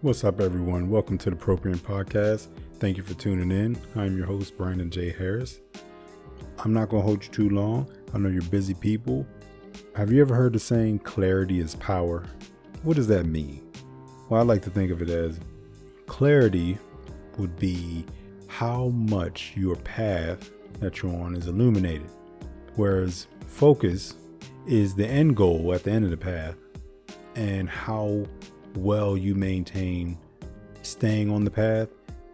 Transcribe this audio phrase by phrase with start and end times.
[0.00, 0.90] What's up, everyone?
[0.90, 2.46] Welcome to the Proprium Podcast.
[2.74, 3.76] Thank you for tuning in.
[3.96, 5.10] I'm your host, Brandon J.
[5.10, 5.58] Harris.
[6.60, 7.90] I'm not going to hold you too long.
[8.14, 9.26] I know you're busy people.
[9.96, 12.24] Have you ever heard the saying, clarity is power?
[12.84, 13.68] What does that mean?
[14.28, 15.40] Well, I like to think of it as
[16.06, 16.78] clarity
[17.36, 18.06] would be
[18.46, 22.08] how much your path that you're on is illuminated,
[22.76, 24.14] whereas focus
[24.64, 26.54] is the end goal at the end of the path
[27.34, 28.24] and how
[28.76, 30.18] well you maintain
[30.82, 31.88] staying on the path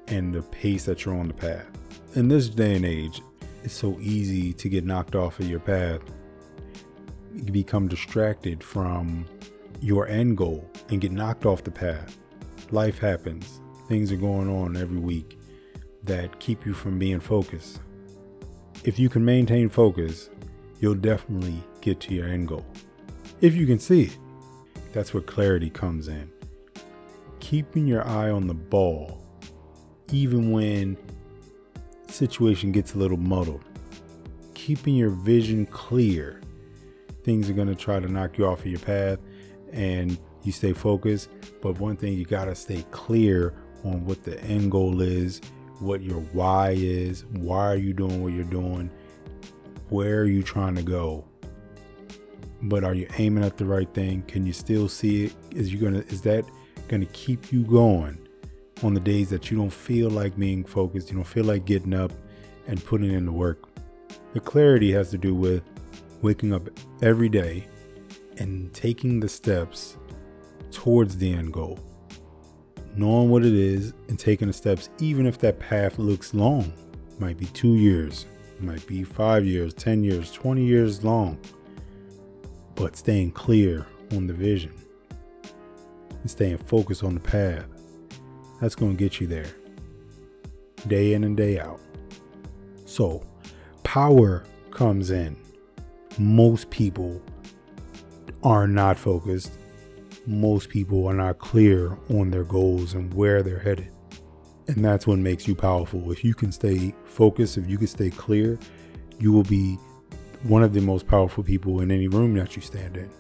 [0.09, 1.67] and the pace that you're on the path.
[2.15, 3.23] In this day and age,
[3.63, 6.01] it's so easy to get knocked off of your path.
[7.35, 9.27] You become distracted from
[9.81, 12.17] your end goal and get knocked off the path.
[12.71, 13.61] Life happens.
[13.89, 15.39] Things are going on every week
[16.05, 17.81] that keep you from being focused.
[18.85, 20.31] If you can maintain focus,
[20.81, 22.67] you'll definitely get to your end goal.
[23.41, 24.19] If you can see it,
[24.95, 26.31] that's where clarity comes in
[27.45, 29.21] keeping your eye on the ball,
[30.11, 30.97] even when
[32.09, 33.63] situation gets a little muddled,
[34.55, 36.41] keeping your vision clear.
[37.23, 39.19] Things are going to try to knock you off of your path
[39.73, 41.29] and you stay focused.
[41.61, 43.53] But one thing you got to stay clear
[43.85, 45.43] on what the end goal is,
[45.81, 48.91] what your why is, why are you doing what you're doing,
[49.91, 51.27] where are you trying to go.
[52.65, 54.23] But are you aiming at the right thing?
[54.27, 55.35] Can you still see it?
[55.51, 56.45] Is you gonna is that
[56.89, 58.17] to keep you going
[58.83, 61.93] on the days that you don't feel like being focused, you don't feel like getting
[61.93, 62.13] up
[62.67, 63.69] and putting in the work.
[64.33, 65.63] The clarity has to do with
[66.23, 66.69] waking up
[67.03, 67.67] every day
[68.39, 69.97] and taking the steps
[70.71, 71.79] towards the end goal.
[72.97, 76.73] Knowing what it is and taking the steps, even if that path looks long,
[77.19, 78.27] might be two years,
[78.61, 81.39] might be five years, 10 years, 20 years long,
[82.75, 84.73] but staying clear on the vision
[86.11, 87.67] and staying focused on the path.
[88.61, 89.53] That's going to get you there
[90.89, 91.81] day in and day out.
[92.85, 93.25] So,
[93.83, 95.37] power comes in.
[96.19, 97.23] Most people
[98.43, 99.59] are not focused.
[100.27, 103.91] Most people are not clear on their goals and where they're headed.
[104.69, 106.11] And that's what makes you powerful.
[106.11, 108.59] If you can stay focused, if you can stay clear,
[109.19, 109.79] you will be
[110.45, 113.11] one of the most powerful people in any room that you stand in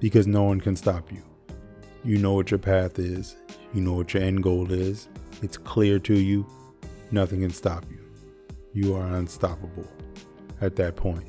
[0.00, 1.22] because no one can stop you.
[2.04, 3.36] You know what your path is,
[3.74, 5.08] you know what your end goal is,
[5.42, 6.46] it's clear to you,
[7.10, 7.98] nothing can stop you.
[8.72, 9.86] You are unstoppable
[10.62, 11.26] at that point.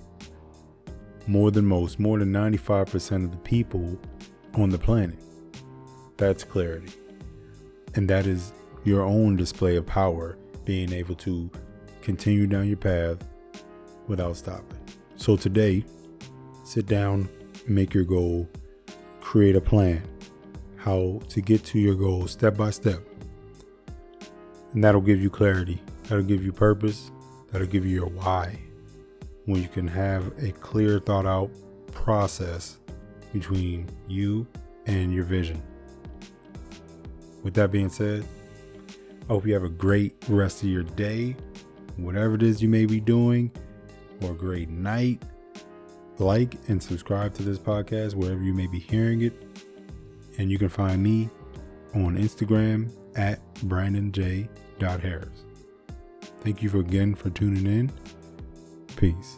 [1.28, 4.00] More than most, more than 95% of the people
[4.53, 5.19] on the planet.
[6.16, 6.94] That's clarity.
[7.96, 8.53] And that is
[8.86, 11.51] your own display of power, being able to
[12.01, 13.18] continue down your path
[14.07, 14.79] without stopping.
[15.19, 15.84] So today,
[16.63, 17.28] sit down,
[17.68, 18.47] make your goal,
[19.19, 20.02] create a plan
[20.78, 23.03] how to get to your goal step by step.
[24.72, 27.12] And that'll give you clarity, that'll give you purpose,
[27.52, 28.62] that'll give you your why.
[29.44, 31.51] When you can have a clear, thought out
[31.91, 32.78] process
[33.34, 34.47] between you
[34.86, 35.62] and your vision.
[37.44, 38.25] With that being said,
[39.24, 41.36] I hope you have a great rest of your day,
[41.97, 43.51] whatever it is you may be doing,
[44.22, 45.22] or great night.
[46.18, 49.34] Like and subscribe to this podcast wherever you may be hearing it
[50.40, 51.30] and you can find me
[51.94, 55.44] on Instagram at brandonj.harris.
[56.41, 57.91] Thank you again for tuning in.
[58.96, 59.38] Peace.